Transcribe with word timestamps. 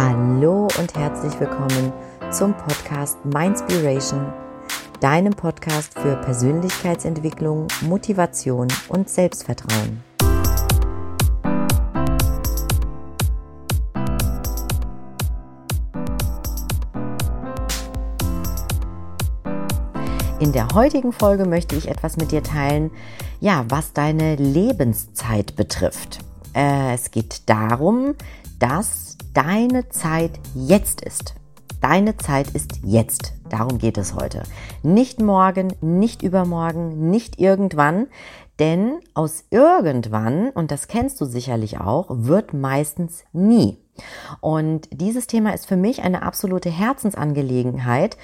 Hallo 0.00 0.68
und 0.78 0.94
herzlich 0.94 1.40
willkommen 1.40 1.92
zum 2.30 2.56
Podcast 2.56 3.18
Mindspiration, 3.24 4.32
deinem 5.00 5.32
Podcast 5.32 5.98
für 5.98 6.14
Persönlichkeitsentwicklung, 6.14 7.66
Motivation 7.80 8.68
und 8.90 9.08
Selbstvertrauen. 9.08 10.04
In 20.38 20.52
der 20.52 20.68
heutigen 20.74 21.10
Folge 21.12 21.44
möchte 21.44 21.74
ich 21.74 21.88
etwas 21.88 22.16
mit 22.16 22.30
dir 22.30 22.44
teilen, 22.44 22.92
ja, 23.40 23.64
was 23.68 23.94
deine 23.94 24.36
Lebenszeit 24.36 25.56
betrifft. 25.56 26.20
Äh, 26.54 26.94
es 26.94 27.10
geht 27.10 27.48
darum, 27.48 28.14
dass 28.58 29.16
deine 29.34 29.88
Zeit 29.88 30.32
jetzt 30.54 31.00
ist. 31.00 31.34
Deine 31.80 32.16
Zeit 32.16 32.50
ist 32.50 32.80
jetzt. 32.82 33.34
Darum 33.48 33.78
geht 33.78 33.98
es 33.98 34.14
heute. 34.14 34.42
Nicht 34.82 35.20
morgen, 35.20 35.72
nicht 35.80 36.22
übermorgen, 36.22 37.10
nicht 37.10 37.38
irgendwann. 37.38 38.08
Denn 38.58 38.98
aus 39.14 39.44
irgendwann, 39.50 40.50
und 40.50 40.72
das 40.72 40.88
kennst 40.88 41.20
du 41.20 41.24
sicherlich 41.24 41.78
auch, 41.78 42.06
wird 42.08 42.52
meistens 42.54 43.24
nie. 43.32 43.78
Und 44.40 44.88
dieses 44.90 45.28
Thema 45.28 45.54
ist 45.54 45.66
für 45.66 45.76
mich 45.76 46.02
eine 46.02 46.22
absolute 46.22 46.70
Herzensangelegenheit, 46.70 48.16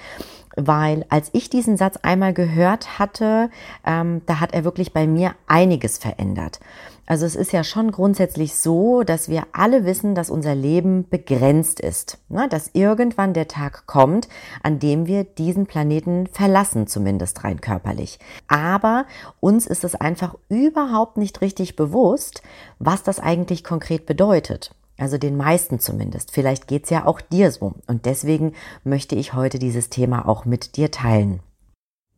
weil 0.57 1.05
als 1.09 1.29
ich 1.33 1.49
diesen 1.49 1.77
Satz 1.77 1.97
einmal 2.01 2.33
gehört 2.33 2.99
hatte, 2.99 3.49
ähm, 3.85 4.21
da 4.25 4.39
hat 4.39 4.53
er 4.53 4.63
wirklich 4.63 4.93
bei 4.93 5.07
mir 5.07 5.35
einiges 5.47 5.97
verändert. 5.97 6.59
Also 7.05 7.25
es 7.25 7.35
ist 7.35 7.51
ja 7.53 7.63
schon 7.63 7.91
grundsätzlich 7.91 8.55
so, 8.55 9.03
dass 9.03 9.29
wir 9.29 9.43
alle 9.51 9.85
wissen, 9.85 10.15
dass 10.15 10.29
unser 10.29 10.55
Leben 10.55 11.07
begrenzt 11.07 11.79
ist, 11.79 12.17
ne? 12.29 12.47
dass 12.49 12.71
irgendwann 12.73 13.33
der 13.33 13.47
Tag 13.47 13.85
kommt, 13.85 14.27
an 14.63 14.79
dem 14.79 15.05
wir 15.05 15.23
diesen 15.23 15.67
Planeten 15.67 16.27
verlassen, 16.27 16.87
zumindest 16.87 17.43
rein 17.43 17.61
körperlich. 17.61 18.17
Aber 18.47 19.05
uns 19.39 19.67
ist 19.67 19.83
es 19.83 19.93
einfach 19.93 20.35
überhaupt 20.49 21.17
nicht 21.17 21.41
richtig 21.41 21.75
bewusst, 21.75 22.41
was 22.79 23.03
das 23.03 23.19
eigentlich 23.19 23.63
konkret 23.63 24.05
bedeutet. 24.07 24.71
Also 24.97 25.17
den 25.17 25.37
meisten 25.37 25.79
zumindest. 25.79 26.31
Vielleicht 26.31 26.67
geht's 26.67 26.89
ja 26.89 27.05
auch 27.05 27.21
dir 27.21 27.51
so. 27.51 27.73
Und 27.85 28.05
deswegen 28.05 28.53
möchte 28.83 29.15
ich 29.15 29.33
heute 29.33 29.59
dieses 29.59 29.89
Thema 29.89 30.27
auch 30.27 30.45
mit 30.45 30.77
dir 30.77 30.89
teilen. 30.89 31.41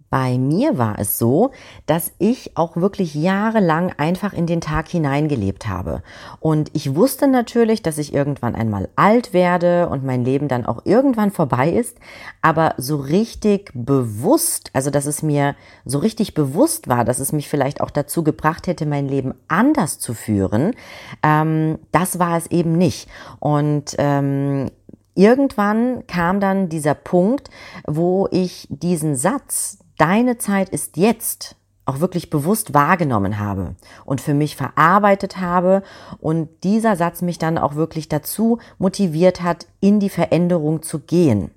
Bei 0.09 0.37
mir 0.37 0.77
war 0.77 0.99
es 0.99 1.17
so, 1.17 1.51
dass 1.85 2.13
ich 2.17 2.55
auch 2.55 2.77
wirklich 2.77 3.13
jahrelang 3.13 3.93
einfach 3.97 4.31
in 4.31 4.47
den 4.47 4.61
Tag 4.61 4.87
hineingelebt 4.87 5.67
habe. 5.67 6.01
Und 6.39 6.71
ich 6.73 6.95
wusste 6.95 7.27
natürlich, 7.27 7.81
dass 7.81 7.97
ich 7.97 8.13
irgendwann 8.13 8.55
einmal 8.55 8.87
alt 8.95 9.33
werde 9.33 9.89
und 9.89 10.05
mein 10.05 10.23
Leben 10.23 10.47
dann 10.47 10.65
auch 10.65 10.85
irgendwann 10.85 11.31
vorbei 11.31 11.69
ist. 11.69 11.97
Aber 12.41 12.73
so 12.77 12.95
richtig 12.95 13.71
bewusst, 13.73 14.69
also 14.73 14.91
dass 14.91 15.05
es 15.05 15.23
mir 15.23 15.55
so 15.83 15.97
richtig 15.99 16.33
bewusst 16.33 16.87
war, 16.87 17.03
dass 17.03 17.19
es 17.19 17.33
mich 17.33 17.49
vielleicht 17.49 17.81
auch 17.81 17.91
dazu 17.91 18.23
gebracht 18.23 18.67
hätte, 18.67 18.85
mein 18.85 19.09
Leben 19.09 19.33
anders 19.49 19.99
zu 19.99 20.13
führen, 20.13 20.73
ähm, 21.21 21.79
das 21.91 22.17
war 22.17 22.37
es 22.37 22.47
eben 22.47 22.77
nicht. 22.77 23.09
Und 23.39 23.95
ähm, 23.97 24.71
irgendwann 25.15 26.07
kam 26.07 26.39
dann 26.39 26.69
dieser 26.69 26.93
Punkt, 26.93 27.49
wo 27.85 28.27
ich 28.31 28.67
diesen 28.69 29.15
Satz, 29.15 29.79
deine 29.97 30.37
Zeit 30.37 30.69
ist 30.69 30.97
jetzt 30.97 31.55
auch 31.85 31.99
wirklich 32.01 32.29
bewusst 32.29 32.73
wahrgenommen 32.73 33.39
habe 33.39 33.75
und 34.05 34.19
für 34.19 34.33
mich 34.33 34.55
verarbeitet 34.55 35.37
habe 35.37 35.83
und 36.19 36.49
dieser 36.63 36.95
Satz 36.97 37.21
mich 37.21 37.39
dann 37.39 37.57
auch 37.57 37.75
wirklich 37.75 38.09
dazu 38.09 38.59
motiviert 38.77 39.41
hat, 39.41 39.67
in 39.79 39.99
die 39.99 40.09
Veränderung 40.09 40.83
zu 40.83 40.99
gehen. 40.99 41.51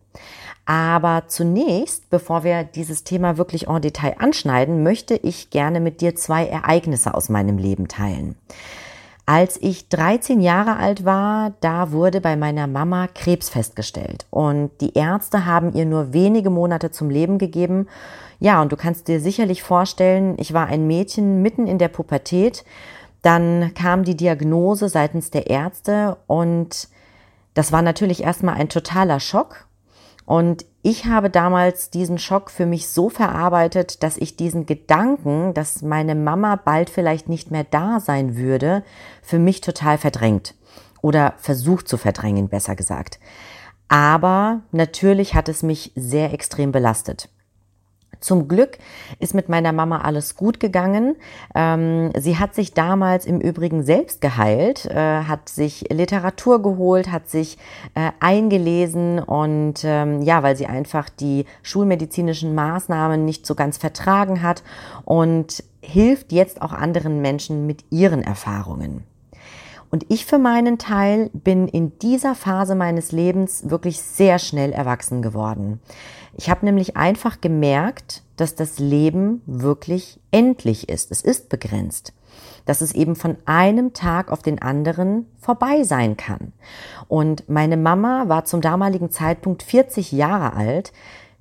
Aber 0.67 1.25
zunächst, 1.27 2.11
bevor 2.11 2.45
wir 2.45 2.63
dieses 2.63 3.03
Thema 3.03 3.39
wirklich 3.39 3.67
en 3.67 3.83
Detail 3.83 4.15
anschneiden, 4.21 4.85
möchte 4.85 5.15
ich 5.17 5.51
gerne 5.51 5.81
mit 5.81 6.01
dir 6.01 6.15
zwei 6.15 6.47
Ereignisse 6.47 7.15
aus 7.15 7.29
meinem 7.29 7.59
Leben 7.59 7.89
teilen. 7.89 8.37
Als 9.31 9.63
ich 9.63 9.89
13 9.89 10.41
Jahre 10.41 10.77
alt 10.77 11.05
war, 11.05 11.53
da 11.61 11.93
wurde 11.93 12.21
bei 12.21 12.35
meiner 12.35 12.67
Mama 12.67 13.07
Krebs 13.07 13.49
festgestellt 13.49 14.27
und 14.31 14.73
die 14.81 14.95
Ärzte 14.95 15.47
haben 15.47 15.73
ihr 15.73 15.87
nur 15.87 16.13
wenige 16.13 16.51
Monate 16.51 16.91
zum 16.91 17.11
Leben 17.11 17.39
gegeben 17.39 17.87
ja, 18.41 18.63
und 18.63 18.73
du 18.73 18.77
kannst 18.77 19.07
dir 19.07 19.21
sicherlich 19.21 19.63
vorstellen, 19.63 20.35
ich 20.39 20.55
war 20.55 20.67
ein 20.67 20.87
Mädchen 20.87 21.43
mitten 21.43 21.67
in 21.67 21.77
der 21.77 21.89
Pubertät. 21.89 22.65
Dann 23.21 23.75
kam 23.75 24.03
die 24.03 24.17
Diagnose 24.17 24.89
seitens 24.89 25.31
der 25.31 25.49
Ärzte 25.49 26.17
und 26.27 26.89
das 27.53 27.71
war 27.71 27.83
natürlich 27.83 28.23
erstmal 28.23 28.55
ein 28.55 28.71
totaler 28.71 29.21
Schock. 29.21 29.67
Und 30.25 30.65
ich 30.83 31.05
habe 31.05 31.29
damals 31.29 31.91
diesen 31.91 32.19
Schock 32.19 32.51
für 32.51 32.65
mich 32.65 32.89
so 32.89 33.11
verarbeitet, 33.11 34.03
dass 34.03 34.17
ich 34.17 34.37
diesen 34.37 34.65
Gedanken, 34.65 35.53
dass 35.53 35.83
meine 35.83 36.15
Mama 36.15 36.57
bald 36.57 36.89
vielleicht 36.89 37.29
nicht 37.29 37.51
mehr 37.51 37.65
da 37.65 38.01
sein 38.01 38.37
würde, 38.37 38.83
für 39.23 39.39
mich 39.39 39.61
total 39.61 39.99
verdrängt 39.99 40.55
oder 41.03 41.35
versucht 41.37 41.87
zu 41.87 41.99
verdrängen, 41.99 42.49
besser 42.49 42.77
gesagt. 42.77 43.21
Aber 43.89 44.61
natürlich 44.71 45.35
hat 45.35 45.49
es 45.49 45.63
mich 45.63 45.93
sehr 45.97 46.33
extrem 46.33 46.73
belastet. 46.73 47.29
Zum 48.21 48.49
Glück 48.49 48.79
ist 49.19 49.35
mit 49.35 49.49
meiner 49.49 49.73
Mama 49.73 50.03
alles 50.03 50.37
gut 50.37 50.61
gegangen. 50.61 51.17
Ähm, 51.55 52.11
sie 52.19 52.39
hat 52.39 52.55
sich 52.55 52.75
damals 52.75 53.25
im 53.25 53.41
Übrigen 53.41 53.83
selbst 53.83 54.21
geheilt, 54.21 54.85
äh, 54.87 55.23
hat 55.25 55.49
sich 55.49 55.87
Literatur 55.91 56.61
geholt, 56.61 57.11
hat 57.11 57.31
sich 57.31 57.57
äh, 57.95 58.11
eingelesen 58.21 59.21
und 59.21 59.81
ähm, 59.85 60.21
ja, 60.23 60.43
weil 60.43 60.57
sie 60.57 60.67
einfach 60.67 61.09
die 61.09 61.47
schulmedizinischen 61.63 62.55
Maßnahmen 62.55 63.25
nicht 63.25 63.47
so 63.47 63.55
ganz 63.55 63.79
vertragen 63.79 64.43
hat 64.43 64.63
und 65.05 65.65
hilft 65.81 66.33
jetzt 66.33 66.61
auch 66.61 66.73
anderen 66.73 67.23
Menschen 67.23 67.67
mit 67.67 67.85
ihren 67.91 68.23
Erfahrungen. 68.23 69.05
Und 69.91 70.07
ich 70.09 70.25
für 70.25 70.39
meinen 70.39 70.79
Teil 70.79 71.31
bin 71.33 71.67
in 71.67 71.99
dieser 71.99 72.35
Phase 72.35 72.75
meines 72.75 73.11
Lebens 73.11 73.71
wirklich 73.71 74.01
sehr 74.01 74.39
schnell 74.39 74.73
erwachsen 74.73 75.21
geworden. 75.21 75.81
Ich 76.35 76.49
habe 76.49 76.65
nämlich 76.65 76.97
einfach 76.97 77.41
gemerkt, 77.41 78.23
dass 78.37 78.55
das 78.55 78.79
Leben 78.79 79.43
wirklich 79.47 80.21
endlich 80.31 80.89
ist. 80.89 81.11
Es 81.11 81.23
ist 81.23 81.49
begrenzt. 81.49 82.13
Dass 82.65 82.81
es 82.81 82.95
eben 82.95 83.17
von 83.17 83.37
einem 83.45 83.93
Tag 83.93 84.31
auf 84.31 84.43
den 84.43 84.63
anderen 84.63 85.27
vorbei 85.39 85.83
sein 85.83 86.17
kann. 86.17 86.53
Und 87.09 87.49
meine 87.49 87.77
Mama 87.77 88.29
war 88.29 88.45
zum 88.45 88.61
damaligen 88.61 89.11
Zeitpunkt 89.11 89.65
40 89.65 90.13
Jahre 90.13 90.55
alt. 90.55 90.93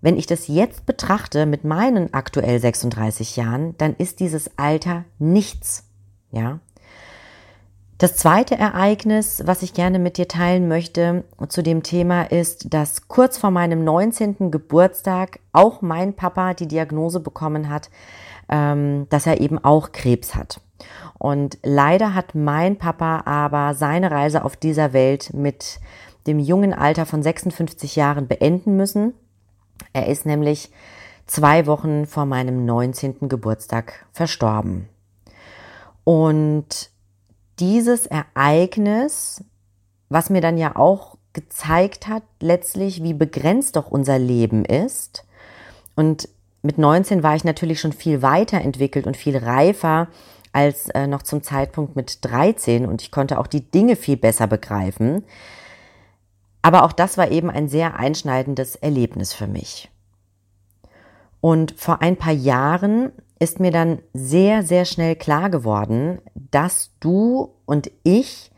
Wenn 0.01 0.17
ich 0.17 0.25
das 0.25 0.47
jetzt 0.47 0.85
betrachte 0.85 1.45
mit 1.45 1.65
meinen 1.65 2.13
aktuell 2.13 2.59
36 2.59 3.35
Jahren, 3.35 3.77
dann 3.77 3.95
ist 3.95 4.19
dieses 4.19 4.57
Alter 4.57 5.05
nichts. 5.19 5.85
Ja, 6.31 6.59
das 7.99 8.15
zweite 8.15 8.55
Ereignis, 8.57 9.43
was 9.45 9.61
ich 9.61 9.73
gerne 9.73 9.99
mit 9.99 10.15
dir 10.15 10.29
teilen 10.29 10.69
möchte 10.69 11.25
zu 11.49 11.61
dem 11.61 11.83
Thema 11.83 12.23
ist, 12.23 12.73
dass 12.73 13.09
kurz 13.09 13.37
vor 13.37 13.51
meinem 13.51 13.83
19. 13.83 14.51
Geburtstag 14.51 15.39
auch 15.51 15.81
mein 15.81 16.13
Papa 16.13 16.53
die 16.53 16.69
Diagnose 16.69 17.19
bekommen 17.19 17.69
hat, 17.69 17.89
ähm, 18.47 19.07
dass 19.09 19.27
er 19.27 19.41
eben 19.41 19.61
auch 19.61 19.91
Krebs 19.91 20.33
hat. 20.33 20.61
Und 21.17 21.57
leider 21.61 22.15
hat 22.15 22.35
mein 22.35 22.77
Papa 22.77 23.23
aber 23.25 23.73
seine 23.73 24.11
Reise 24.11 24.45
auf 24.45 24.55
dieser 24.55 24.93
Welt 24.93 25.33
mit 25.33 25.81
dem 26.25 26.39
jungen 26.39 26.73
Alter 26.73 27.05
von 27.05 27.21
56 27.21 27.97
Jahren 27.97 28.29
beenden 28.29 28.77
müssen. 28.77 29.13
Er 29.91 30.07
ist 30.07 30.25
nämlich 30.25 30.71
zwei 31.27 31.65
Wochen 31.65 32.05
vor 32.05 32.25
meinem 32.25 32.65
19. 32.65 33.27
Geburtstag 33.27 34.05
verstorben. 34.13 34.87
Und 36.05 36.91
dieses 37.59 38.05
Ereignis, 38.05 39.43
was 40.09 40.29
mir 40.29 40.41
dann 40.41 40.57
ja 40.57 40.75
auch 40.75 41.17
gezeigt 41.33 42.07
hat, 42.07 42.23
letztlich, 42.39 43.03
wie 43.03 43.13
begrenzt 43.13 43.75
doch 43.75 43.91
unser 43.91 44.17
Leben 44.17 44.65
ist. 44.65 45.25
Und 45.95 46.29
mit 46.61 46.77
19 46.77 47.23
war 47.23 47.35
ich 47.35 47.43
natürlich 47.43 47.79
schon 47.79 47.93
viel 47.93 48.21
weiterentwickelt 48.21 49.07
und 49.07 49.15
viel 49.15 49.37
reifer 49.37 50.07
als 50.51 50.89
äh, 50.89 51.07
noch 51.07 51.21
zum 51.21 51.43
Zeitpunkt 51.43 51.95
mit 51.95 52.25
13 52.25 52.85
und 52.85 53.01
ich 53.01 53.11
konnte 53.11 53.37
auch 53.37 53.47
die 53.47 53.69
Dinge 53.69 53.95
viel 53.95 54.17
besser 54.17 54.47
begreifen. 54.47 55.23
Aber 56.61 56.83
auch 56.83 56.91
das 56.91 57.17
war 57.17 57.31
eben 57.31 57.49
ein 57.49 57.69
sehr 57.69 57.97
einschneidendes 57.97 58.75
Erlebnis 58.75 59.33
für 59.33 59.47
mich. 59.47 59.89
Und 61.39 61.73
vor 61.77 62.01
ein 62.01 62.17
paar 62.17 62.33
Jahren 62.33 63.11
ist 63.39 63.59
mir 63.59 63.71
dann 63.71 63.99
sehr, 64.13 64.63
sehr 64.63 64.83
schnell 64.83 65.15
klar 65.15 65.49
geworden, 65.49 66.19
dass 66.51 66.91
du 66.99 67.51
und 67.65 67.91
ich, 68.03 68.51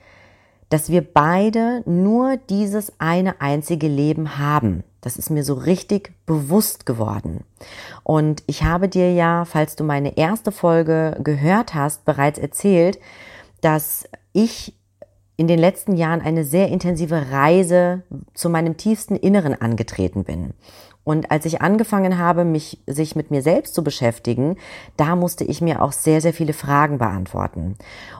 dass 0.70 0.90
wir 0.90 1.02
beide 1.02 1.84
nur 1.86 2.38
dieses 2.38 2.94
eine 3.00 3.42
einzige 3.42 3.88
Leben 3.88 4.38
haben. 4.38 4.84
Das 5.02 5.18
ist 5.18 5.30
mir 5.30 5.44
so 5.44 5.56
richtig 5.56 6.14
bewusst 6.26 6.86
geworden. 6.86 7.44
Und 8.04 8.44
ich 8.48 8.64
habe 8.64 8.88
dir 8.88 9.12
ja, 9.14 9.46
falls 9.46 9.76
du 9.76 9.84
meine 9.84 10.18
erste 10.18 10.52
Folge 10.52 11.18
gehört 11.24 11.74
hast, 11.74 12.06
bereits 12.06 12.40
erzählt, 12.40 13.00
dass 13.62 14.08
ich 14.32 14.76
in 15.38 15.48
den 15.48 15.60
letzten 15.60 15.96
Jahren 15.96 16.22
eine 16.22 16.46
sehr 16.46 16.68
intensive 16.70 17.32
Reise 17.32 18.04
zu 18.36 18.48
meinem 18.50 18.78
tiefsten 18.78 19.16
Inneren 19.16 19.60
angetreten 19.60 20.24
bin. 20.24 20.54
Und 21.04 21.32
als 21.32 21.46
ich 21.46 21.62
angefangen 21.62 22.18
habe, 22.20 22.46
mich 22.46 22.80
sich 22.86 23.16
mit 23.16 23.32
mir 23.32 23.42
selbst 23.42 23.74
zu 23.74 23.84
beschäftigen, 23.84 24.58
da 24.98 25.16
musste 25.16 25.44
ich 25.44 25.60
mir 25.60 25.82
auch 25.82 25.92
sehr, 25.92 26.22
sehr 26.22 26.34
viele 26.34 26.54
Fragen 26.54 27.00
beantworten. 27.00 27.76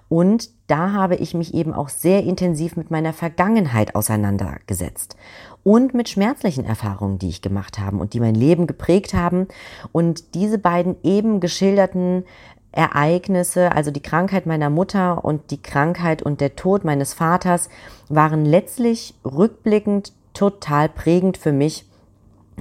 Und 0.10 0.50
da 0.68 0.92
habe 0.94 1.16
ich 1.16 1.34
mich 1.34 1.54
eben 1.54 1.74
auch 1.74 1.90
sehr 1.90 2.24
intensiv 2.24 2.76
mit 2.76 2.90
meiner 2.90 3.14
Vergangenheit 3.14 3.96
auseinandergesetzt 3.96 5.16
und 5.64 5.94
mit 5.94 6.10
schmerzlichen 6.10 6.66
Erfahrungen, 6.66 7.20
die 7.20 7.30
ich 7.30 7.42
gemacht 7.42 7.78
habe 7.78 7.98
und 7.98 8.14
die 8.14 8.20
mein 8.20 8.36
Leben 8.36 8.66
geprägt 8.66 9.14
haben. 9.14 9.48
Und 9.92 10.34
diese 10.34 10.58
beiden 10.58 10.96
eben 11.04 11.40
geschilderten 11.40 12.26
Ereignisse, 12.72 13.74
also 13.74 13.92
die 13.92 14.02
Krankheit 14.02 14.46
meiner 14.46 14.70
Mutter 14.70 15.24
und 15.24 15.52
die 15.52 15.62
Krankheit 15.62 16.24
und 16.24 16.42
der 16.42 16.56
Tod 16.56 16.84
meines 16.84 17.14
Vaters, 17.14 17.70
waren 18.10 18.46
letztlich 18.46 19.14
rückblickend 19.24 20.14
total 20.34 20.90
prägend 20.90 21.38
für 21.38 21.52
mich 21.52 21.86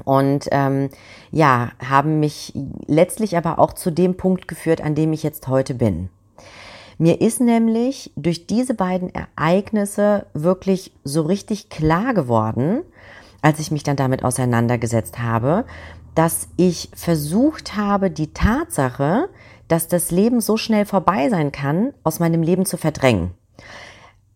und 0.03 0.49
ähm, 0.51 0.89
ja, 1.31 1.71
haben 1.85 2.21
mich 2.21 2.53
letztlich 2.87 3.37
aber 3.37 3.59
auch 3.59 3.73
zu 3.73 3.91
dem 3.91 4.17
Punkt 4.17 4.49
geführt, 4.49 4.81
an 4.81 4.95
dem 4.95 5.13
ich 5.13 5.23
jetzt 5.23 5.49
heute 5.49 5.75
bin. 5.75 6.09
Mir 6.99 7.21
ist 7.23 7.41
nämlich 7.41 8.13
durch 8.17 8.47
diese 8.47 8.75
beiden 8.75 9.11
Ereignisse 9.15 10.27
wirklich 10.35 10.93
so 11.03 11.23
richtig 11.23 11.71
klar 11.71 12.13
geworden, 12.13 12.83
als 13.41 13.59
ich 13.59 13.71
mich 13.71 13.83
dann 13.83 13.97
damit 13.97 14.23
auseinandergesetzt 14.23 15.19
habe, 15.19 15.65
dass 16.15 16.49
ich 16.57 16.91
versucht 16.95 17.77
habe, 17.77 18.11
die 18.11 18.35
Tatsache, 18.35 19.31
dass 19.69 19.89
das 19.89 20.11
Leben 20.11 20.43
so 20.43 20.59
schnell 20.59 20.85
vorbei 20.85 21.31
sein 21.31 21.53
kann, 21.53 21.95
aus 22.03 22.21
meinem 22.21 22.43
Leben 22.43 22.67
zu 22.67 22.77
verdrängen. 22.77 23.31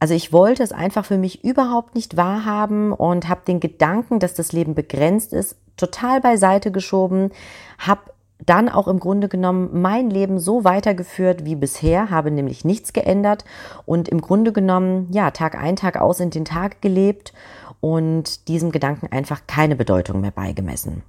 Also 0.01 0.15
ich 0.15 0.33
wollte 0.33 0.63
es 0.63 0.73
einfach 0.73 1.05
für 1.05 1.19
mich 1.19 1.45
überhaupt 1.45 1.95
nicht 1.95 2.17
wahrhaben 2.17 2.93
und 2.93 3.29
habe 3.29 3.43
den 3.47 3.61
Gedanken, 3.61 4.19
dass 4.19 4.35
das 4.35 4.53
Leben 4.53 4.75
begrenzt 4.75 5.33
ist, 5.33 5.57
total 5.77 6.21
beiseite 6.21 6.71
geschoben, 6.71 7.31
habe 7.79 8.13
dann 8.45 8.69
auch 8.69 8.89
im 8.89 9.01
Grunde 9.01 9.29
genommen 9.29 9.81
mein 9.81 10.11
Leben 10.11 10.39
so 10.39 10.65
weitergeführt 10.65 11.45
wie 11.45 11.55
bisher, 11.55 12.11
habe 12.11 12.31
nämlich 12.31 12.65
nichts 12.65 12.93
geändert 12.93 13.45
und 13.87 14.09
im 14.09 14.21
Grunde 14.21 14.53
genommen, 14.53 15.09
ja, 15.11 15.31
Tag 15.31 15.57
ein, 15.57 15.77
Tag 15.77 16.01
aus 16.01 16.21
in 16.21 16.31
den 16.31 16.45
Tag 16.45 16.83
gelebt 16.83 17.33
und 17.81 18.49
diesem 18.49 18.73
Gedanken 18.73 19.11
einfach 19.11 19.43
keine 19.47 19.77
Bedeutung 19.77 20.21
mehr 20.21 20.31
beigemessen. 20.31 21.03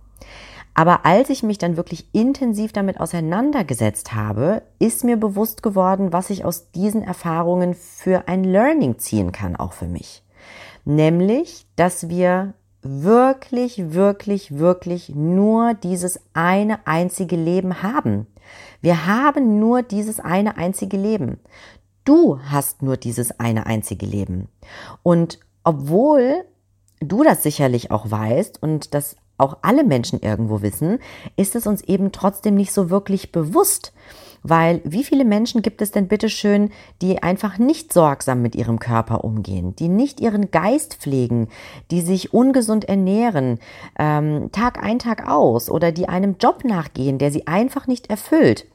Aber 0.77 1.05
als 1.05 1.29
ich 1.29 1.41
mich 1.41 1.57
dann 1.57 1.77
wirklich 1.77 2.13
intensiv 2.13 2.73
damit 2.73 2.99
auseinandergesetzt 2.99 4.13
habe, 4.13 4.61
ist 4.77 5.05
mir 5.05 5.15
bewusst 5.15 5.63
geworden, 5.63 6.11
was 6.11 6.29
ich 6.29 6.43
aus 6.43 6.69
diesen 6.71 7.01
Erfahrungen 7.01 7.73
für 7.73 8.27
ein 8.27 8.43
Learning 8.43 8.99
ziehen 8.99 9.31
kann, 9.31 9.55
auch 9.55 9.71
für 9.71 9.87
mich. 9.87 10.21
Nämlich, 10.83 11.65
dass 11.77 12.09
wir 12.09 12.53
wirklich, 12.81 13.93
wirklich, 13.93 14.59
wirklich 14.59 15.09
nur 15.15 15.73
dieses 15.73 16.19
eine 16.33 16.85
einzige 16.85 17.37
Leben 17.37 17.81
haben. 17.81 18.27
Wir 18.81 19.07
haben 19.07 19.59
nur 19.59 19.81
dieses 19.81 20.19
eine 20.19 20.57
einzige 20.57 20.97
Leben. 20.97 21.39
Du 22.03 22.39
hast 22.39 22.83
nur 22.83 22.97
dieses 22.97 23.39
eine 23.39 23.65
einzige 23.65 24.05
Leben. 24.05 24.49
Und 25.01 25.39
obwohl 25.63 26.43
du 26.99 27.23
das 27.23 27.43
sicherlich 27.43 27.91
auch 27.91 28.11
weißt 28.11 28.61
und 28.61 28.93
das 28.93 29.15
auch 29.37 29.57
alle 29.61 29.83
Menschen 29.83 30.19
irgendwo 30.19 30.61
wissen, 30.61 30.99
ist 31.35 31.55
es 31.55 31.67
uns 31.67 31.81
eben 31.81 32.11
trotzdem 32.11 32.55
nicht 32.55 32.73
so 32.73 32.89
wirklich 32.89 33.31
bewusst. 33.31 33.93
Weil 34.47 34.79
wie 34.83 35.03
viele 35.03 35.25
Menschen 35.25 35.63
gibt 35.63 35.81
es 35.81 35.89
denn 35.89 36.07
bitteschön, 36.07 36.69
die 37.01 37.23
einfach 37.23 37.57
nicht 37.57 37.91
sorgsam 37.91 38.43
mit 38.43 38.53
ihrem 38.55 38.77
Körper 38.77 39.23
umgehen, 39.23 39.75
die 39.75 39.87
nicht 39.87 40.19
ihren 40.19 40.51
Geist 40.51 40.97
pflegen, 40.97 41.47
die 41.89 42.01
sich 42.01 42.31
ungesund 42.31 42.85
ernähren, 42.85 43.57
ähm, 43.97 44.49
Tag 44.51 44.83
ein, 44.83 44.99
Tag 44.99 45.27
aus 45.27 45.67
oder 45.67 45.91
die 45.91 46.07
einem 46.07 46.35
Job 46.39 46.63
nachgehen, 46.63 47.17
der 47.17 47.31
sie 47.31 47.47
einfach 47.47 47.87
nicht 47.87 48.11
erfüllt 48.11 48.67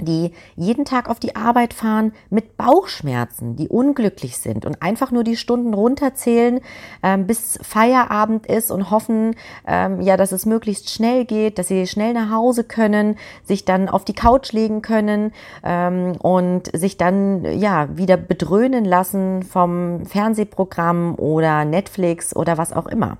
die 0.00 0.32
jeden 0.56 0.84
Tag 0.84 1.08
auf 1.08 1.20
die 1.20 1.36
Arbeit 1.36 1.74
fahren 1.74 2.12
mit 2.30 2.56
Bauchschmerzen, 2.56 3.56
die 3.56 3.68
unglücklich 3.68 4.38
sind 4.38 4.66
und 4.66 4.82
einfach 4.82 5.10
nur 5.10 5.24
die 5.24 5.36
Stunden 5.36 5.74
runterzählen, 5.74 6.60
ähm, 7.02 7.26
bis 7.26 7.58
Feierabend 7.62 8.46
ist 8.46 8.70
und 8.70 8.90
hoffen, 8.90 9.36
ähm, 9.66 10.00
ja, 10.00 10.16
dass 10.16 10.32
es 10.32 10.46
möglichst 10.46 10.90
schnell 10.90 11.24
geht, 11.24 11.58
dass 11.58 11.68
sie 11.68 11.86
schnell 11.86 12.12
nach 12.14 12.30
Hause 12.30 12.64
können, 12.64 13.16
sich 13.44 13.64
dann 13.64 13.88
auf 13.88 14.04
die 14.04 14.14
Couch 14.14 14.52
legen 14.52 14.82
können 14.82 15.32
ähm, 15.64 16.12
und 16.20 16.70
sich 16.76 16.96
dann 16.96 17.44
ja 17.58 17.88
wieder 17.96 18.16
bedröhnen 18.16 18.84
lassen 18.84 19.42
vom 19.42 20.06
Fernsehprogramm 20.06 21.14
oder 21.16 21.64
Netflix 21.64 22.34
oder 22.34 22.58
was 22.58 22.72
auch 22.72 22.86
immer. 22.86 23.18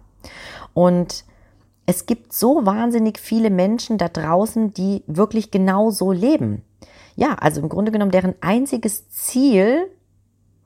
Und 0.74 1.24
es 1.90 2.06
gibt 2.06 2.32
so 2.32 2.64
wahnsinnig 2.64 3.19
viele 3.19 3.50
Menschen 3.50 3.98
da 3.98 4.06
draußen, 4.06 4.72
die 4.72 5.02
wirklich 5.08 5.50
genau 5.50 5.90
so 5.90 6.12
leben. 6.12 6.62
Ja, 7.16 7.34
also 7.34 7.60
im 7.60 7.69
Grunde 7.69 7.90
genommen 7.90 8.12
deren 8.12 8.37
einziges 8.40 9.08
Ziel, 9.08 9.90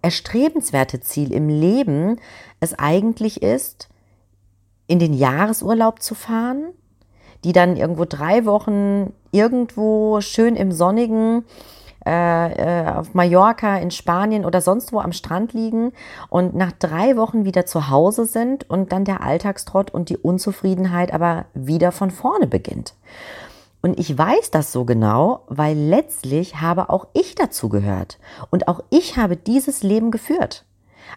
erstrebenswerte 0.02 1.00
Ziel 1.00 1.32
im 1.32 1.48
Leben 1.48 2.20
es 2.60 2.78
eigentlich 2.78 3.42
ist, 3.42 3.88
in 4.86 4.98
den 4.98 5.14
Jahresurlaub 5.14 6.02
zu 6.02 6.14
fahren, 6.14 6.74
die 7.42 7.54
dann 7.54 7.78
irgendwo 7.78 8.04
drei 8.04 8.44
Wochen 8.44 9.14
irgendwo 9.30 10.20
schön 10.20 10.56
im 10.56 10.72
sonnigen 10.72 11.46
äh, 12.04 12.90
auf 12.92 13.14
Mallorca, 13.14 13.76
in 13.78 13.90
Spanien 13.90 14.44
oder 14.44 14.60
sonst 14.60 14.92
wo 14.92 15.00
am 15.00 15.12
Strand 15.12 15.52
liegen 15.52 15.92
und 16.28 16.54
nach 16.54 16.72
drei 16.72 17.16
Wochen 17.16 17.44
wieder 17.44 17.66
zu 17.66 17.88
Hause 17.88 18.26
sind 18.26 18.68
und 18.68 18.92
dann 18.92 19.04
der 19.04 19.22
Alltagstrott 19.22 19.90
und 19.90 20.08
die 20.08 20.18
Unzufriedenheit 20.18 21.12
aber 21.12 21.46
wieder 21.54 21.92
von 21.92 22.10
vorne 22.10 22.46
beginnt. 22.46 22.94
Und 23.80 23.98
ich 23.98 24.16
weiß 24.16 24.50
das 24.50 24.72
so 24.72 24.84
genau, 24.84 25.42
weil 25.46 25.76
letztlich 25.76 26.60
habe 26.60 26.88
auch 26.88 27.06
ich 27.12 27.34
dazu 27.34 27.68
gehört. 27.68 28.18
Und 28.50 28.66
auch 28.66 28.80
ich 28.88 29.18
habe 29.18 29.36
dieses 29.36 29.82
Leben 29.82 30.10
geführt. 30.10 30.64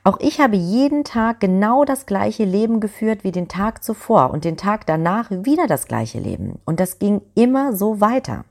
Auch 0.03 0.19
ich 0.19 0.39
habe 0.39 0.57
jeden 0.57 1.03
Tag 1.03 1.39
genau 1.39 1.85
das 1.85 2.05
gleiche 2.05 2.43
Leben 2.43 2.79
geführt 2.79 3.23
wie 3.23 3.31
den 3.31 3.47
Tag 3.47 3.83
zuvor 3.83 4.31
und 4.31 4.43
den 4.43 4.57
Tag 4.57 4.85
danach 4.85 5.31
wieder 5.31 5.67
das 5.67 5.87
gleiche 5.87 6.19
Leben. 6.19 6.59
Und 6.65 6.79
das 6.79 6.99
ging 6.99 7.21
immer 7.35 7.75
so 7.75 8.01
weiter. 8.01 8.43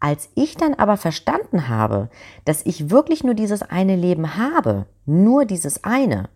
Als 0.00 0.30
ich 0.34 0.56
dann 0.56 0.74
aber 0.74 0.96
verstanden 0.96 1.68
habe, 1.68 2.08
dass 2.46 2.64
ich 2.64 2.90
wirklich 2.90 3.22
nur 3.22 3.34
dieses 3.34 3.62
eine 3.62 3.96
Leben 3.96 4.36
habe, 4.36 4.86
nur 5.04 5.44
dieses 5.44 5.84
eine, 5.84 6.30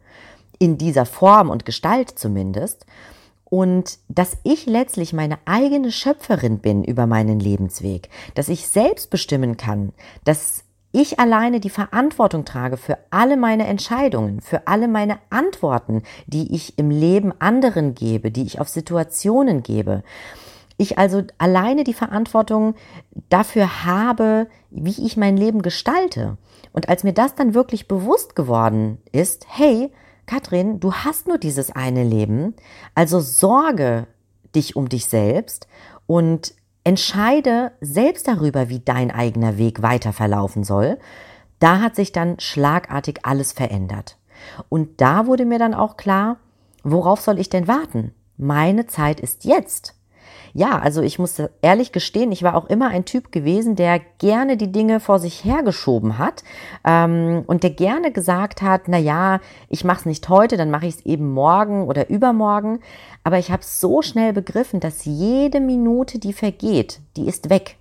in 0.58 0.78
dieser 0.78 1.06
Form 1.06 1.50
und 1.50 1.64
Gestalt 1.64 2.10
zumindest, 2.10 2.86
und 3.46 3.98
dass 4.08 4.36
ich 4.42 4.66
letztlich 4.66 5.12
meine 5.12 5.38
eigene 5.44 5.92
Schöpferin 5.92 6.58
bin 6.58 6.82
über 6.82 7.06
meinen 7.06 7.38
Lebensweg, 7.38 8.08
dass 8.34 8.48
ich 8.48 8.66
selbst 8.66 9.10
bestimmen 9.10 9.56
kann, 9.56 9.92
dass 10.24 10.64
ich 10.90 11.18
alleine 11.18 11.60
die 11.60 11.70
Verantwortung 11.70 12.44
trage 12.44 12.76
für 12.76 12.98
alle 13.10 13.36
meine 13.36 13.66
Entscheidungen, 13.66 14.40
für 14.40 14.66
alle 14.68 14.88
meine 14.88 15.18
Antworten, 15.28 16.02
die 16.26 16.54
ich 16.54 16.78
im 16.78 16.90
Leben 16.90 17.32
anderen 17.40 17.94
gebe, 17.94 18.30
die 18.30 18.44
ich 18.44 18.60
auf 18.60 18.68
Situationen 18.68 19.62
gebe. 19.62 20.04
Ich 20.76 20.98
also 20.98 21.22
alleine 21.38 21.84
die 21.84 21.94
Verantwortung 21.94 22.74
dafür 23.28 23.84
habe, 23.84 24.48
wie 24.70 25.06
ich 25.06 25.16
mein 25.16 25.36
Leben 25.36 25.62
gestalte. 25.62 26.36
Und 26.72 26.88
als 26.88 27.04
mir 27.04 27.12
das 27.12 27.34
dann 27.34 27.54
wirklich 27.54 27.86
bewusst 27.86 28.34
geworden 28.34 28.98
ist, 29.12 29.46
hey, 29.48 29.92
Katrin, 30.26 30.80
du 30.80 30.92
hast 30.92 31.28
nur 31.28 31.38
dieses 31.38 31.70
eine 31.70 32.02
Leben, 32.02 32.54
also 32.94 33.20
sorge 33.20 34.06
dich 34.54 34.74
um 34.74 34.88
dich 34.88 35.06
selbst 35.06 35.68
und 36.06 36.54
entscheide 36.82 37.72
selbst 37.80 38.26
darüber, 38.28 38.68
wie 38.68 38.80
dein 38.80 39.10
eigener 39.10 39.58
Weg 39.58 39.82
weiter 39.82 40.12
verlaufen 40.12 40.64
soll. 40.64 40.98
Da 41.58 41.80
hat 41.80 41.96
sich 41.96 42.12
dann 42.12 42.38
schlagartig 42.40 43.20
alles 43.22 43.52
verändert. 43.52 44.18
Und 44.68 45.00
da 45.00 45.26
wurde 45.26 45.44
mir 45.44 45.58
dann 45.58 45.74
auch 45.74 45.96
klar, 45.96 46.36
worauf 46.82 47.20
soll 47.20 47.38
ich 47.38 47.48
denn 47.48 47.68
warten? 47.68 48.12
Meine 48.36 48.86
Zeit 48.86 49.20
ist 49.20 49.44
jetzt 49.44 49.94
ja, 50.56 50.78
also 50.78 51.02
ich 51.02 51.18
muss 51.18 51.42
ehrlich 51.62 51.90
gestehen, 51.90 52.30
ich 52.30 52.44
war 52.44 52.54
auch 52.54 52.66
immer 52.66 52.88
ein 52.88 53.04
Typ 53.04 53.32
gewesen, 53.32 53.74
der 53.74 54.00
gerne 54.18 54.56
die 54.56 54.70
Dinge 54.70 55.00
vor 55.00 55.18
sich 55.18 55.44
hergeschoben 55.44 56.16
hat 56.16 56.44
ähm, 56.84 57.42
und 57.48 57.64
der 57.64 57.70
gerne 57.70 58.12
gesagt 58.12 58.62
hat, 58.62 58.82
na 58.86 58.96
ja, 58.96 59.40
ich 59.68 59.84
mache 59.84 60.00
es 60.00 60.06
nicht 60.06 60.28
heute, 60.28 60.56
dann 60.56 60.70
mache 60.70 60.86
ich 60.86 60.94
es 60.94 61.06
eben 61.06 61.32
morgen 61.32 61.88
oder 61.88 62.08
übermorgen. 62.08 62.78
Aber 63.24 63.38
ich 63.38 63.50
habe 63.50 63.64
so 63.64 64.00
schnell 64.00 64.32
begriffen, 64.32 64.78
dass 64.78 65.04
jede 65.04 65.58
Minute, 65.58 66.20
die 66.20 66.32
vergeht, 66.32 67.00
die 67.16 67.26
ist 67.26 67.50
weg. 67.50 67.76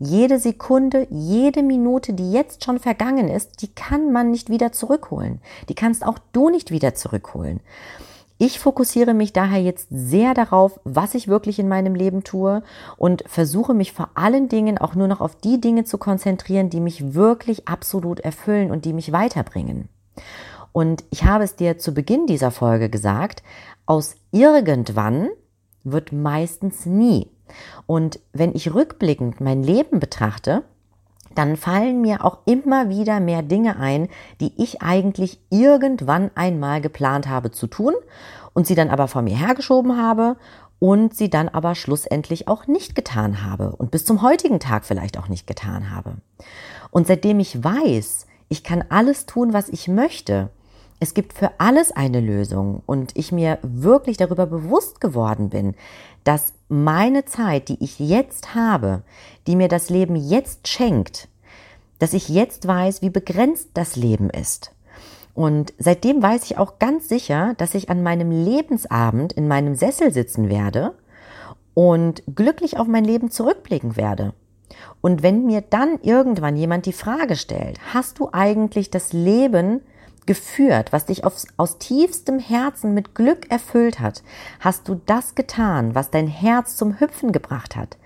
Jede 0.00 0.40
Sekunde, 0.40 1.06
jede 1.10 1.62
Minute, 1.62 2.12
die 2.12 2.32
jetzt 2.32 2.64
schon 2.64 2.80
vergangen 2.80 3.28
ist, 3.28 3.62
die 3.62 3.72
kann 3.72 4.12
man 4.12 4.32
nicht 4.32 4.50
wieder 4.50 4.72
zurückholen. 4.72 5.40
Die 5.68 5.74
kannst 5.74 6.04
auch 6.04 6.18
du 6.32 6.50
nicht 6.50 6.72
wieder 6.72 6.94
zurückholen. 6.94 7.60
Ich 8.38 8.58
fokussiere 8.58 9.14
mich 9.14 9.32
daher 9.32 9.62
jetzt 9.62 9.88
sehr 9.90 10.34
darauf, 10.34 10.78
was 10.84 11.14
ich 11.14 11.26
wirklich 11.26 11.58
in 11.58 11.68
meinem 11.68 11.94
Leben 11.94 12.22
tue 12.22 12.62
und 12.98 13.24
versuche 13.26 13.72
mich 13.72 13.92
vor 13.92 14.10
allen 14.14 14.48
Dingen 14.48 14.76
auch 14.76 14.94
nur 14.94 15.08
noch 15.08 15.22
auf 15.22 15.36
die 15.36 15.58
Dinge 15.58 15.84
zu 15.84 15.96
konzentrieren, 15.96 16.68
die 16.68 16.80
mich 16.80 17.14
wirklich 17.14 17.66
absolut 17.66 18.20
erfüllen 18.20 18.70
und 18.70 18.84
die 18.84 18.92
mich 18.92 19.10
weiterbringen. 19.10 19.88
Und 20.72 21.04
ich 21.10 21.24
habe 21.24 21.44
es 21.44 21.56
dir 21.56 21.78
zu 21.78 21.94
Beginn 21.94 22.26
dieser 22.26 22.50
Folge 22.50 22.90
gesagt, 22.90 23.42
aus 23.86 24.16
irgendwann 24.32 25.30
wird 25.84 26.12
meistens 26.12 26.84
nie. 26.84 27.30
Und 27.86 28.20
wenn 28.34 28.54
ich 28.54 28.74
rückblickend 28.74 29.40
mein 29.40 29.62
Leben 29.62 29.98
betrachte, 29.98 30.64
dann 31.36 31.56
fallen 31.56 32.00
mir 32.00 32.24
auch 32.24 32.38
immer 32.46 32.88
wieder 32.88 33.20
mehr 33.20 33.42
Dinge 33.42 33.78
ein, 33.78 34.08
die 34.40 34.52
ich 34.56 34.82
eigentlich 34.82 35.40
irgendwann 35.50 36.30
einmal 36.34 36.80
geplant 36.80 37.28
habe 37.28 37.50
zu 37.50 37.66
tun 37.66 37.94
und 38.52 38.66
sie 38.66 38.74
dann 38.74 38.90
aber 38.90 39.08
vor 39.08 39.22
mir 39.22 39.36
hergeschoben 39.36 40.00
habe 40.00 40.36
und 40.78 41.14
sie 41.14 41.30
dann 41.30 41.48
aber 41.48 41.74
schlussendlich 41.74 42.48
auch 42.48 42.66
nicht 42.66 42.94
getan 42.94 43.44
habe 43.44 43.74
und 43.76 43.90
bis 43.90 44.04
zum 44.04 44.22
heutigen 44.22 44.60
Tag 44.60 44.84
vielleicht 44.84 45.18
auch 45.18 45.28
nicht 45.28 45.46
getan 45.46 45.90
habe. 45.90 46.16
Und 46.90 47.06
seitdem 47.06 47.40
ich 47.40 47.62
weiß, 47.62 48.26
ich 48.48 48.62
kann 48.62 48.84
alles 48.88 49.26
tun, 49.26 49.52
was 49.52 49.68
ich 49.68 49.88
möchte, 49.88 50.50
es 50.98 51.12
gibt 51.12 51.34
für 51.34 51.50
alles 51.58 51.92
eine 51.92 52.20
Lösung 52.20 52.82
und 52.86 53.12
ich 53.14 53.32
mir 53.32 53.58
wirklich 53.62 54.16
darüber 54.16 54.46
bewusst 54.46 55.00
geworden 55.00 55.50
bin, 55.50 55.74
dass 56.24 56.54
meine 56.68 57.24
Zeit, 57.24 57.68
die 57.68 57.82
ich 57.82 57.98
jetzt 57.98 58.54
habe, 58.54 59.02
die 59.46 59.56
mir 59.56 59.68
das 59.68 59.90
Leben 59.90 60.16
jetzt 60.16 60.68
schenkt, 60.68 61.28
dass 61.98 62.12
ich 62.12 62.28
jetzt 62.28 62.66
weiß, 62.66 63.02
wie 63.02 63.10
begrenzt 63.10 63.70
das 63.74 63.96
Leben 63.96 64.30
ist. 64.30 64.72
Und 65.34 65.74
seitdem 65.78 66.22
weiß 66.22 66.44
ich 66.44 66.58
auch 66.58 66.78
ganz 66.78 67.08
sicher, 67.08 67.54
dass 67.58 67.74
ich 67.74 67.90
an 67.90 68.02
meinem 68.02 68.30
Lebensabend 68.30 69.32
in 69.32 69.48
meinem 69.48 69.74
Sessel 69.74 70.12
sitzen 70.12 70.48
werde 70.48 70.94
und 71.74 72.22
glücklich 72.34 72.78
auf 72.78 72.86
mein 72.86 73.04
Leben 73.04 73.30
zurückblicken 73.30 73.96
werde. 73.96 74.32
Und 75.02 75.22
wenn 75.22 75.44
mir 75.44 75.60
dann 75.60 76.00
irgendwann 76.02 76.56
jemand 76.56 76.86
die 76.86 76.92
Frage 76.92 77.36
stellt, 77.36 77.78
hast 77.92 78.18
du 78.18 78.30
eigentlich 78.32 78.90
das 78.90 79.12
Leben 79.12 79.82
geführt, 80.26 80.92
was 80.92 81.06
dich 81.06 81.24
aufs, 81.24 81.46
aus 81.56 81.78
tiefstem 81.78 82.38
Herzen 82.38 82.94
mit 82.94 83.14
Glück 83.14 83.50
erfüllt 83.50 84.00
hat? 84.00 84.22
Hast 84.60 84.88
du 84.88 85.00
das 85.06 85.34
getan, 85.34 85.94
was 85.94 86.10
dein 86.10 86.26
Herz 86.26 86.76
zum 86.76 87.00
Hüpfen 87.00 87.32
gebracht 87.32 87.76
hat? 87.76 87.96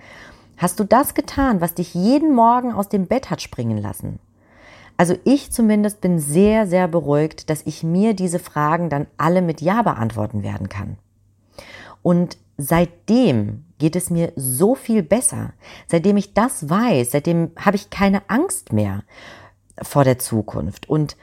Hast 0.57 0.79
du 0.79 0.85
das 0.85 1.15
getan, 1.15 1.61
was 1.61 1.75
dich 1.75 1.95
jeden 1.95 2.35
Morgen 2.35 2.73
aus 2.73 2.89
dem 2.89 3.07
Bett 3.07 3.31
hat 3.31 3.41
springen 3.41 3.79
lassen? 3.79 4.19
Also 4.99 5.17
ich 5.25 5.51
zumindest 5.51 6.03
bin 6.03 6.19
sehr, 6.19 6.67
sehr 6.67 6.87
beruhigt, 6.87 7.49
dass 7.49 7.65
ich 7.65 7.83
mir 7.83 8.13
diese 8.13 8.39
Fragen 8.39 8.91
dann 8.91 9.07
alle 9.17 9.41
mit 9.41 9.63
Ja 9.63 9.81
beantworten 9.81 10.43
werden 10.43 10.69
kann. 10.69 10.99
Und 12.03 12.37
seitdem 12.59 13.65
geht 13.79 13.97
es 13.97 14.11
mir 14.11 14.35
so 14.37 14.75
viel 14.75 15.03
besser. 15.03 15.55
Seitdem 15.87 16.19
ich 16.19 16.35
das 16.35 16.69
weiß, 16.69 17.13
seitdem 17.13 17.53
habe 17.57 17.77
ich 17.77 17.89
keine 17.89 18.29
Angst 18.29 18.75
mehr 18.75 19.03
vor 19.81 20.05
der 20.05 20.19
Zukunft. 20.19 20.89
Und 20.91 21.17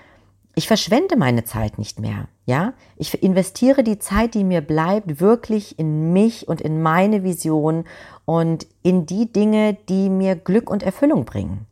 ich 0.57 0.67
verschwende 0.67 1.17
meine 1.17 1.43
Zeit 1.43 1.77
nicht 1.77 1.99
mehr. 1.99 2.27
Ja, 2.47 2.73
ich 2.95 3.21
investiere 3.21 3.83
die 3.83 3.99
Zeit, 3.99 4.33
die 4.33 4.43
mir 4.43 4.61
bleibt, 4.61 5.21
wirklich 5.21 5.77
in 5.77 6.13
mich 6.13 6.47
und 6.47 6.61
in 6.61 6.81
meine 6.81 7.23
Vision 7.23 7.85
und 8.25 8.65
in 8.81 9.05
die 9.05 9.31
Dinge, 9.31 9.77
die 9.87 10.09
mir 10.09 10.35
Glück 10.35 10.71
und 10.71 10.81
Erfüllung 10.81 11.25
bringen. 11.25 11.67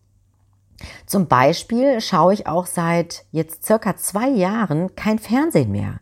Zum 1.08 1.28
Beispiel 1.28 2.00
schaue 2.00 2.36
ich 2.36 2.46
auch 2.46 2.68
seit 2.68 3.26
jetzt 3.32 3.66
circa 3.66 3.98
zwei 3.98 4.30
Jahren 4.30 4.96
kein 4.96 5.18
Fernsehen 5.18 5.72
mehr. 5.72 6.00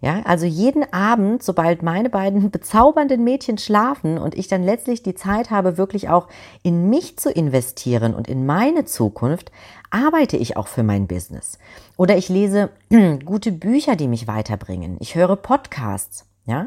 Ja, 0.00 0.20
also 0.24 0.44
jeden 0.46 0.92
Abend, 0.92 1.42
sobald 1.42 1.82
meine 1.82 2.10
beiden 2.10 2.50
bezaubernden 2.52 3.24
Mädchen 3.24 3.58
schlafen 3.58 4.18
und 4.18 4.34
ich 4.34 4.48
dann 4.48 4.62
letztlich 4.62 5.02
die 5.02 5.14
Zeit 5.14 5.50
habe, 5.50 5.78
wirklich 5.78 6.08
auch 6.08 6.28
in 6.62 6.90
mich 6.90 7.16
zu 7.18 7.30
investieren 7.30 8.14
und 8.14 8.28
in 8.28 8.46
meine 8.46 8.84
Zukunft, 8.84 9.50
arbeite 9.90 10.36
ich 10.36 10.56
auch 10.56 10.66
für 10.66 10.82
mein 10.82 11.06
Business. 11.06 11.58
Oder 11.96 12.16
ich 12.16 12.28
lese 12.28 12.70
gute 13.24 13.52
Bücher, 13.52 13.96
die 13.96 14.08
mich 14.08 14.26
weiterbringen. 14.26 14.96
Ich 15.00 15.14
höre 15.14 15.36
Podcasts. 15.36 16.26
Ja, 16.46 16.66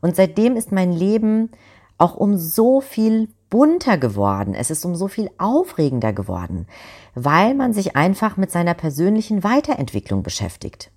und 0.00 0.16
seitdem 0.16 0.56
ist 0.56 0.72
mein 0.72 0.90
Leben 0.90 1.50
auch 1.98 2.16
um 2.16 2.38
so 2.38 2.80
viel 2.80 3.28
bunter 3.50 3.98
geworden. 3.98 4.54
Es 4.54 4.70
ist 4.70 4.86
um 4.86 4.94
so 4.94 5.06
viel 5.08 5.30
aufregender 5.36 6.14
geworden, 6.14 6.66
weil 7.14 7.54
man 7.54 7.74
sich 7.74 7.94
einfach 7.96 8.38
mit 8.38 8.50
seiner 8.50 8.72
persönlichen 8.72 9.44
Weiterentwicklung 9.44 10.22
beschäftigt 10.22 10.90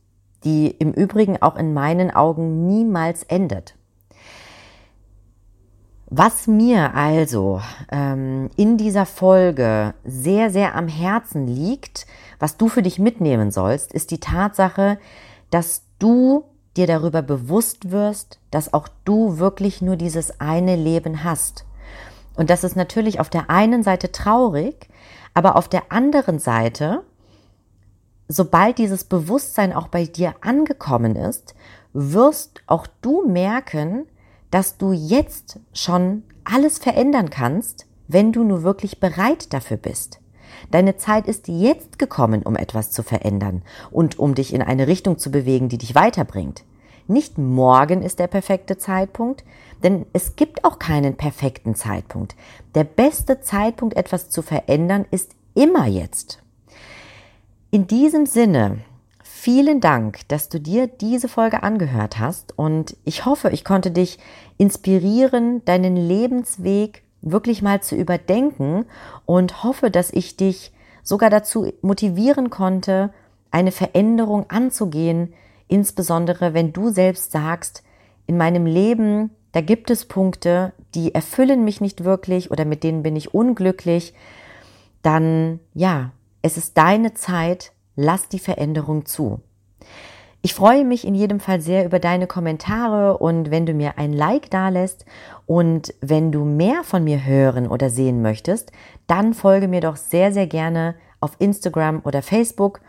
die 0.43 0.71
im 0.71 0.91
Übrigen 0.93 1.41
auch 1.41 1.55
in 1.55 1.73
meinen 1.73 2.11
Augen 2.11 2.67
niemals 2.67 3.23
endet. 3.23 3.75
Was 6.13 6.45
mir 6.45 6.93
also 6.93 7.61
ähm, 7.89 8.49
in 8.57 8.77
dieser 8.77 9.05
Folge 9.05 9.93
sehr, 10.03 10.49
sehr 10.49 10.75
am 10.75 10.89
Herzen 10.89 11.47
liegt, 11.47 12.05
was 12.37 12.57
du 12.57 12.67
für 12.67 12.81
dich 12.81 12.99
mitnehmen 12.99 13.49
sollst, 13.49 13.93
ist 13.93 14.11
die 14.11 14.19
Tatsache, 14.19 14.99
dass 15.51 15.83
du 15.99 16.43
dir 16.75 16.85
darüber 16.85 17.21
bewusst 17.21 17.91
wirst, 17.91 18.39
dass 18.49 18.73
auch 18.73 18.89
du 19.05 19.37
wirklich 19.37 19.81
nur 19.81 19.95
dieses 19.95 20.41
eine 20.41 20.75
Leben 20.75 21.23
hast. 21.23 21.65
Und 22.35 22.49
das 22.49 22.63
ist 22.63 22.75
natürlich 22.75 23.19
auf 23.19 23.29
der 23.29 23.49
einen 23.49 23.83
Seite 23.83 24.11
traurig, 24.11 24.89
aber 25.33 25.55
auf 25.55 25.69
der 25.69 25.93
anderen 25.93 26.39
Seite 26.39 27.03
sobald 28.31 28.77
dieses 28.77 29.03
Bewusstsein 29.03 29.73
auch 29.73 29.87
bei 29.87 30.05
dir 30.05 30.35
angekommen 30.41 31.15
ist, 31.15 31.55
wirst 31.93 32.61
auch 32.67 32.87
du 33.01 33.27
merken, 33.27 34.05
dass 34.49 34.77
du 34.77 34.91
jetzt 34.91 35.59
schon 35.73 36.23
alles 36.43 36.77
verändern 36.77 37.29
kannst, 37.29 37.85
wenn 38.07 38.31
du 38.31 38.43
nur 38.43 38.63
wirklich 38.63 38.99
bereit 38.99 39.53
dafür 39.53 39.77
bist. 39.77 40.19
Deine 40.69 40.97
Zeit 40.97 41.27
ist 41.27 41.47
jetzt 41.47 41.97
gekommen, 41.97 42.43
um 42.43 42.55
etwas 42.55 42.91
zu 42.91 43.03
verändern 43.03 43.63
und 43.89 44.19
um 44.19 44.35
dich 44.35 44.53
in 44.53 44.61
eine 44.61 44.87
Richtung 44.87 45.17
zu 45.17 45.31
bewegen, 45.31 45.69
die 45.69 45.77
dich 45.77 45.95
weiterbringt. 45.95 46.63
Nicht 47.07 47.37
morgen 47.37 48.03
ist 48.03 48.19
der 48.19 48.27
perfekte 48.27 48.77
Zeitpunkt, 48.77 49.43
denn 49.83 50.05
es 50.13 50.35
gibt 50.35 50.63
auch 50.63 50.79
keinen 50.79 51.15
perfekten 51.15 51.75
Zeitpunkt. 51.75 52.35
Der 52.75 52.83
beste 52.83 53.41
Zeitpunkt, 53.41 53.97
etwas 53.97 54.29
zu 54.29 54.41
verändern, 54.41 55.05
ist 55.09 55.31
immer 55.55 55.87
jetzt. 55.87 56.41
In 57.73 57.87
diesem 57.87 58.25
Sinne, 58.25 58.79
vielen 59.23 59.79
Dank, 59.79 60.27
dass 60.27 60.49
du 60.49 60.59
dir 60.59 60.87
diese 60.87 61.29
Folge 61.29 61.63
angehört 61.63 62.19
hast 62.19 62.59
und 62.59 62.97
ich 63.05 63.23
hoffe, 63.23 63.51
ich 63.51 63.63
konnte 63.63 63.91
dich 63.91 64.19
inspirieren, 64.57 65.63
deinen 65.63 65.95
Lebensweg 65.95 67.03
wirklich 67.21 67.61
mal 67.61 67.81
zu 67.81 67.95
überdenken 67.95 68.83
und 69.25 69.63
hoffe, 69.63 69.89
dass 69.89 70.11
ich 70.11 70.35
dich 70.35 70.73
sogar 71.01 71.29
dazu 71.29 71.71
motivieren 71.81 72.49
konnte, 72.49 73.13
eine 73.51 73.71
Veränderung 73.71 74.49
anzugehen, 74.49 75.33
insbesondere 75.69 76.53
wenn 76.53 76.73
du 76.73 76.89
selbst 76.89 77.31
sagst, 77.31 77.83
in 78.27 78.35
meinem 78.35 78.65
Leben, 78.65 79.29
da 79.53 79.61
gibt 79.61 79.89
es 79.91 80.03
Punkte, 80.03 80.73
die 80.93 81.15
erfüllen 81.15 81.63
mich 81.63 81.79
nicht 81.79 82.03
wirklich 82.03 82.51
oder 82.51 82.65
mit 82.65 82.83
denen 82.83 83.01
bin 83.01 83.15
ich 83.15 83.33
unglücklich, 83.33 84.13
dann 85.03 85.61
ja, 85.73 86.11
es 86.41 86.57
ist 86.57 86.77
deine 86.77 87.13
Zeit, 87.13 87.71
lass 87.95 88.29
die 88.29 88.39
Veränderung 88.39 89.05
zu. 89.05 89.41
Ich 90.43 90.55
freue 90.55 90.83
mich 90.85 91.05
in 91.05 91.13
jedem 91.13 91.39
Fall 91.39 91.61
sehr 91.61 91.85
über 91.85 91.99
deine 91.99 92.25
Kommentare 92.25 93.19
und 93.19 93.51
wenn 93.51 93.67
du 93.67 93.73
mir 93.73 93.99
ein 93.99 94.11
Like 94.11 94.49
dalässt 94.49 95.05
und 95.45 95.93
wenn 96.01 96.31
du 96.31 96.45
mehr 96.45 96.83
von 96.83 97.03
mir 97.03 97.23
hören 97.23 97.67
oder 97.67 97.91
sehen 97.91 98.23
möchtest, 98.23 98.71
dann 99.05 99.35
folge 99.35 99.67
mir 99.67 99.81
doch 99.81 99.97
sehr, 99.97 100.33
sehr 100.33 100.47
gerne 100.47 100.95
auf 101.19 101.35
Instagram 101.37 102.01
oder 102.05 102.23
Facebook. 102.23 102.81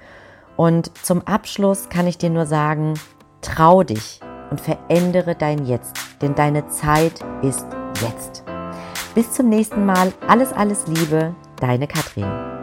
Und 0.56 0.96
zum 0.96 1.20
Abschluss 1.26 1.90
kann 1.90 2.06
ich 2.06 2.16
dir 2.16 2.30
nur 2.30 2.46
sagen, 2.46 2.94
trau 3.42 3.82
dich 3.82 4.20
und 4.50 4.60
verändere 4.60 5.34
dein 5.34 5.66
Jetzt, 5.66 5.94
denn 6.22 6.34
deine 6.34 6.68
Zeit 6.68 7.20
ist 7.42 7.66
jetzt. 8.00 8.44
Bis 9.14 9.30
zum 9.32 9.50
nächsten 9.50 9.84
Mal. 9.84 10.10
Alles, 10.26 10.54
alles 10.54 10.86
Liebe, 10.86 11.34
deine 11.60 11.86
Katrin. 11.86 12.61